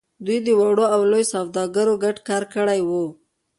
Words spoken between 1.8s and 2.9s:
ګډ کار کړی و.